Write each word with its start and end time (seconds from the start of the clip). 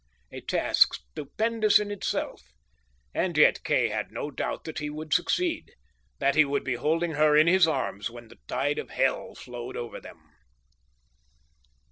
A 0.31 0.41
task 0.41 0.95
stupendous 0.95 1.77
in 1.77 1.91
itself, 1.91 2.41
and 3.13 3.37
yet 3.37 3.63
Kay 3.63 3.89
had 3.89 4.11
no 4.11 4.31
doubt 4.31 4.63
that 4.63 4.79
he 4.79 4.89
would 4.89 5.13
succeed, 5.13 5.75
that 6.17 6.33
he 6.33 6.43
would 6.43 6.63
be 6.63 6.73
holding 6.73 7.11
her 7.11 7.37
in 7.37 7.45
his 7.45 7.67
arms 7.67 8.09
when 8.09 8.27
the 8.27 8.39
tide 8.47 8.79
of 8.79 8.89
hell 8.89 9.35
flowed 9.35 9.77
over 9.77 10.01
them. 10.01 10.19